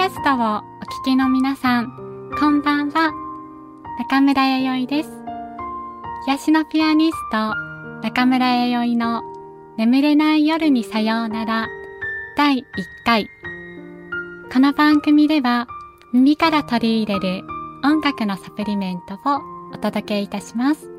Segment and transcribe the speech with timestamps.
[0.00, 0.60] キャストをお
[1.02, 3.12] 聞きの皆さん、こんばんは。
[3.98, 5.10] 中村弥生です。
[6.26, 7.54] 癒しのピアニスト、
[8.00, 9.22] 中村弥生の
[9.76, 11.68] 眠れない夜にさようなら
[12.34, 12.62] 第1
[13.04, 13.28] 回。
[14.50, 15.68] この番組では
[16.14, 17.42] 耳から取り入れる
[17.84, 19.18] 音楽のサプリメントを
[19.74, 20.90] お届けいたします。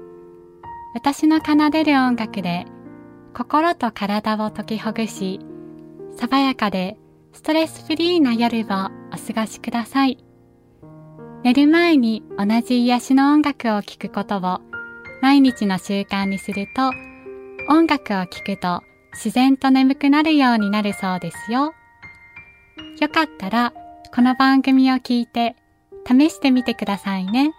[0.94, 2.68] 私の奏でる音楽で
[3.34, 5.40] 心と体を解きほぐし、
[6.18, 7.00] 爽やかで
[7.34, 10.18] ストレスフリーな夜をお過ごしください。
[11.44, 14.62] 寝る前に同じ癒しの音楽を聴くことを
[15.22, 16.92] 毎日の習慣にすると
[17.68, 18.82] 音楽を聴くと
[19.14, 21.74] 自然と眠くなるようになるそうですよ。
[23.00, 23.74] よかったら
[24.14, 25.56] この番組を聞いて
[26.06, 27.54] 試してみてくださいね。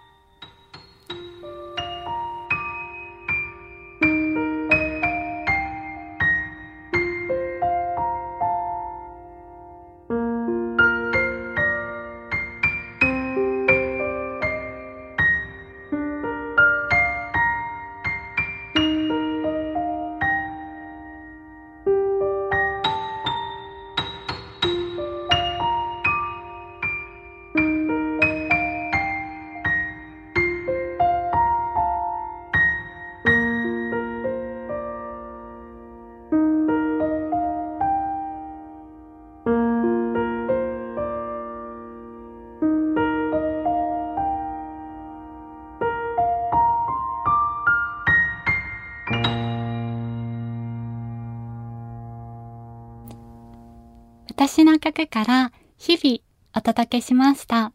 [54.45, 56.19] 私の曲から日々
[56.53, 57.71] お届けしました。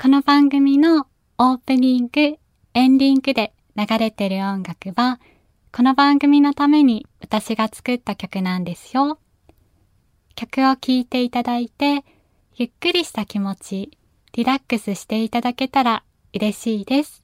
[0.00, 1.06] この番組の
[1.36, 2.38] オープニング、
[2.72, 5.20] エンディングで流れてる音楽は、
[5.70, 9.18] この番組のために私が作った曲なんですよ。
[10.34, 12.06] 曲を聴いていただいて、
[12.56, 13.98] ゆっくりした気持ち、
[14.32, 17.22] リラックスしていただけたら嬉しいです。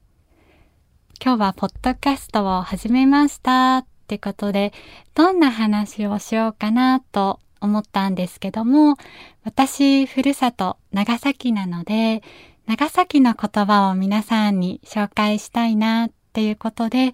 [1.19, 4.73] 今日はポッドキャストを始めましたってことで、
[5.15, 8.95] どんな話をしようかなと思ったんですけども、
[9.43, 12.21] 私、ふるさと長崎なので、
[12.67, 17.13] 長崎の言葉を皆さんに紹介したいなっていうことで、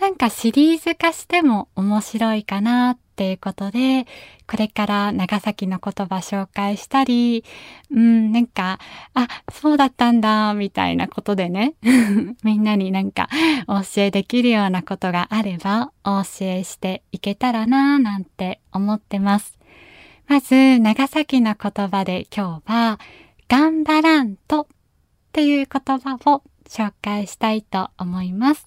[0.00, 4.06] なんかシリーズ化しても面白いかなっていうことで、
[4.46, 7.44] これから長崎の言葉紹介したり、
[7.90, 8.80] うん、なんか、
[9.14, 11.74] あ、そうだったんだ、みたいなことでね、
[12.42, 13.28] みんなになんか
[13.68, 19.53] お教えできるようなことがあれば、お教えしていけたらな、なんて思ってます。
[20.26, 22.98] まず、長崎の言葉で今日は、
[23.48, 24.66] 頑張らんとっ
[25.32, 28.66] ていう言葉を紹介したいと思います。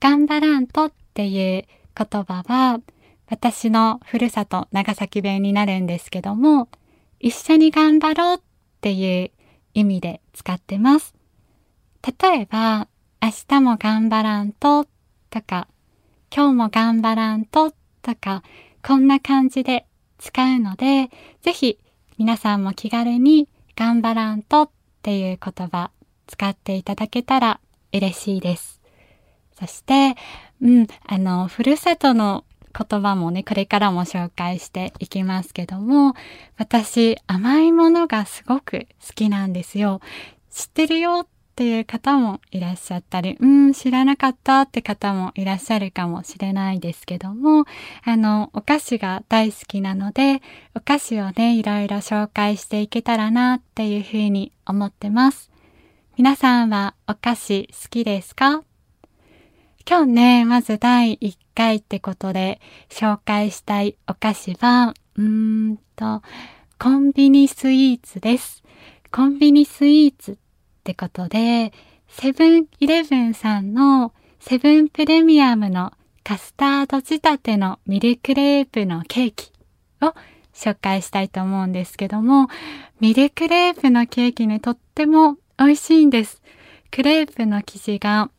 [0.00, 2.80] 頑張らんとっていう言葉は、
[3.28, 6.68] 私のふるさと長崎弁になるんですけども、
[7.20, 8.40] 一緒に頑張ろうっ
[8.80, 9.30] ていう
[9.74, 11.14] 意味で使ってます。
[12.20, 12.88] 例えば、
[13.20, 14.86] 明日も頑張らんと
[15.30, 15.68] とか、
[16.34, 18.42] 今日も頑張らんととか、
[18.82, 19.86] こんな感じで
[20.22, 21.10] 使うので、
[21.42, 21.78] ぜひ
[22.16, 24.70] 皆さんも気軽に頑張らんとっ
[25.02, 25.90] ていう言葉
[26.28, 27.60] 使っていただけたら
[27.92, 28.80] 嬉しいです。
[29.58, 30.14] そして、
[30.60, 36.14] うん、あの、ふるさとの言葉もね、これからも紹介していきますけども、
[36.56, 40.00] 私、甘いものがすごく好きなんですよ。
[40.52, 47.66] 知ってるよっっていう方もいらっしゃったり、うん、知らなかったって方もいらっしゃるかもしれないですけども、
[48.04, 50.40] あの、お菓子が大好きなので、
[50.74, 55.50] お菓子をね、いろいろ紹介していけたらなっていうふうに思ってます。
[56.16, 58.62] 皆さんはお菓子好きですか？
[59.86, 66.22] 今日ね、まず第1回ってことで紹介したいお菓子は、うーんと、
[66.78, 68.62] コンビニスイーツです。
[69.10, 70.36] コンビニスイーツっ
[70.82, 71.72] ってことで、
[72.08, 75.92] セブンイレブンさんのセブンプレミアムの
[76.24, 79.52] カスタード仕立てのミルクレープのケーキ
[80.00, 80.12] を
[80.52, 82.48] 紹介したいと思うんですけども、
[82.98, 86.42] ミルクレープのケーキね、とっても美味しいんです。
[86.90, 88.30] クレープの生地が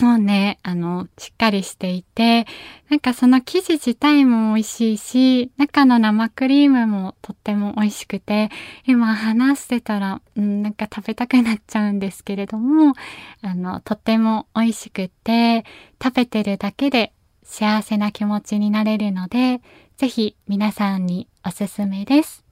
[0.00, 2.46] もうね、あの、しっかりしていて、
[2.90, 8.50] なんかその生地自体も美味しいし、中の生クリームもとっても美味しくて、
[8.86, 12.94] 今話してたら、うん、なんか食べたくなっちゃうんですけれども、
[13.40, 15.64] あの、とっても美味しくて、
[16.02, 19.62] 食べてるだけで幸せな気持ちになれるので、
[19.96, 22.45] ぜひ皆さんにおすすめです。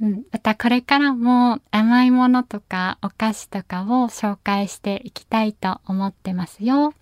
[0.00, 6.94] うん、またこれからも甘いものとかお菓子とかを紹介していきたいと思ってますよ。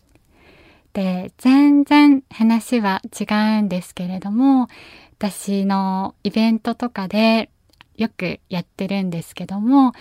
[0.95, 4.69] で、全然話は違うんですけれども、
[5.19, 7.51] 私のイベントとかで
[7.97, 9.93] よくやってるんですけども、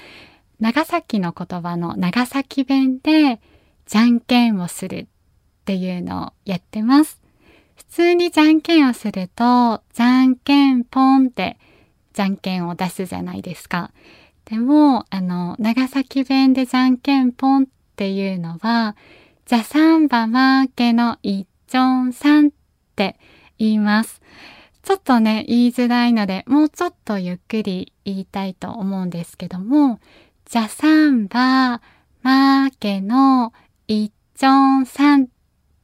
[0.61, 3.41] 長崎の言葉の長崎弁で
[3.85, 5.07] じゃんけんをするっ
[5.65, 7.19] ていうのをやってます。
[7.75, 11.57] 普通にじゃんけんをすると、じゃんけんぽんって
[12.15, 13.91] じゃんけんを出すじゃないですか。
[14.45, 17.65] でも、あの、長崎弁でじゃんけんぽんっ
[17.97, 18.95] ていうのは、
[19.45, 22.51] じゃさんばまけのいちょんさんっ
[22.95, 23.19] て
[23.59, 24.21] 言います。
[24.81, 29.99] ちょっとね、言いづらいので、もうちょっとゆっくり言いたいと思うんですけども、
[30.45, 31.81] じゃさんば
[32.21, 33.51] まけの
[33.89, 35.27] いちょんさんっ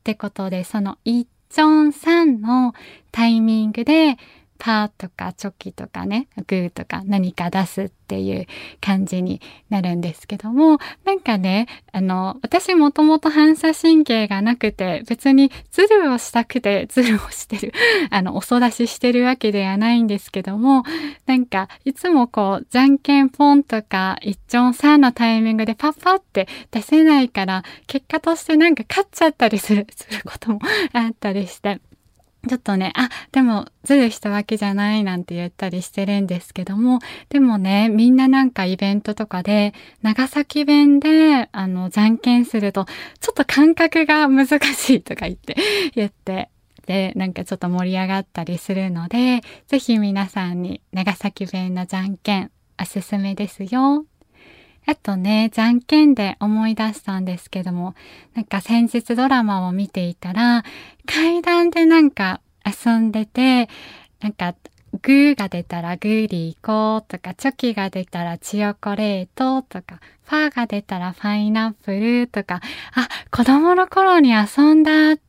[0.06, 2.74] てことで、そのいちょんさんの
[3.12, 4.18] タイミングで、
[4.62, 8.46] パーとかチョキとかね、グーとか何か出すっていう
[8.80, 9.42] 感じに
[9.72, 17.74] なるんですけども、なんかね、あの、私もともと反射神経がなくて、別にズルをしたくてズルをしてる、
[18.12, 20.84] あの、おそ出ししてるわけではないんですけども、
[21.26, 30.60] なんか、いつもこう、じゃんけんポンとか、一丁さんのタイミングでパッパって出せないから、結果としてなんか勝っちゃったりする、することも
[30.94, 31.82] あったりして、
[32.48, 37.00] ちょっとね、あ、でもずるしたわけじゃないなんて言ったりしてるんですけども、
[37.30, 42.86] でもね、みんななんかイベントとかで、長崎弁で、あの、じゃんけんすると、
[43.20, 45.56] ちょっと感覚が難しいとか言って、
[45.94, 46.50] 言って、
[46.88, 52.52] で、なんかちょっと盛り上がったりするので、ぜひ皆さんに長崎弁のじゃんけん
[52.82, 54.06] おすすめですよ。
[54.88, 57.94] あとね、じゃんけんで思い出したんですけども、
[58.34, 60.64] なんか先日ドラマを見ていたら、
[61.14, 63.70] 階段でなんか遊んでて、
[64.22, 64.56] なんか
[65.02, 72.62] グーが出たらグーリー行こうとか、チョキが出たらチヨコレートとか、ファーが出たらファイナップルとか、
[72.94, 75.20] あ、子供の頃に遊んだっ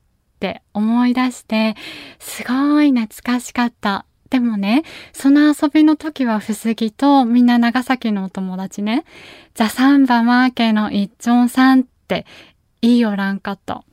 [0.40, 1.74] て思い出して、
[2.18, 4.04] すごい懐かしかった。
[4.30, 4.82] でもね、
[5.12, 9.04] その遊びの時は不思議と、みんな長崎のお友達ね、
[9.54, 12.24] ザ・サンバマーケの一丁さんって
[12.80, 13.84] 言いよらんかった。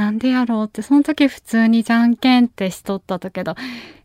[0.00, 3.54] なんでやろうって、その時普通にじゃんけんってしとったとけど、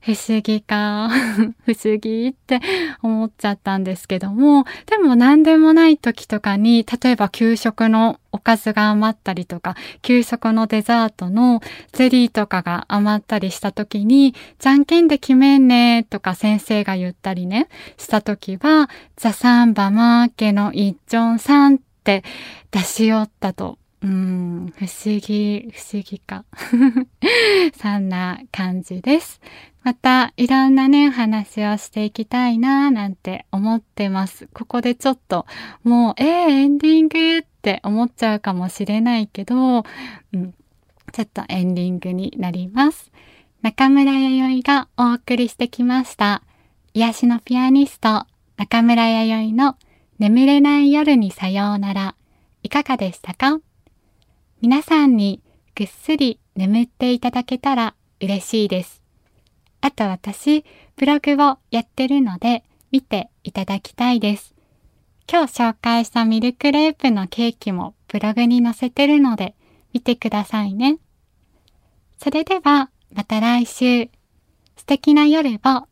[0.02, 1.10] 不思議か、
[1.66, 2.60] 不思議って
[3.02, 11.62] 思っちゃったんですけども、でも何でもない時とかに、例えば給食のおかずが余ったりとか、給食のデザートの
[11.94, 22.26] ゼリーとかが余ったりした時に、じゃんけんで決めんねとか先生が言ったりね、した時は、ザサンバマーケの一丁さんって
[22.72, 26.46] 出し寄ったとうん、不思議、不思議か。
[27.76, 29.42] そんな感じです。
[29.82, 34.48] また、いろんなね、話をしていきたいななんて思ってます。
[34.54, 35.48] ここでちょっと、
[35.84, 39.84] もう、えー、エンディングって思っちゃうかもしれないけど、
[40.34, 40.54] うん、
[41.12, 43.12] ちょっとエンディングになります。
[43.64, 46.44] 中村弥生がお送りしてきました。
[46.94, 48.28] 癒しのピアニスト、
[48.58, 49.78] 中村弥生の
[50.20, 52.16] 眠れない夜にさようなら、
[52.62, 53.65] いかがでしたか？
[54.62, 55.42] 皆さんに
[55.76, 59.04] ぐっすり眠っていただけたら嬉しいです。
[59.82, 60.64] あと私、
[60.96, 64.56] ブログをやってるので見ていただきたいです。
[65.30, 69.56] 今日紹介したミルクレープのケーキもブログに載せてるので
[69.94, 71.00] 見てくださいね。
[72.18, 74.10] それではまた来週
[74.78, 75.88] 素敵な夜をお過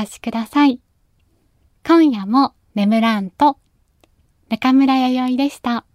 [0.00, 0.80] ごしください。
[1.84, 3.58] 今夜も眠らんと
[4.48, 5.87] 中村弥生でした。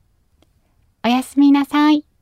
[1.05, 2.12] おやすみなさい。